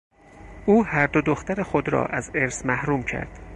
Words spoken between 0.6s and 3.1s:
او هر دو دختر خود را از ارث محروم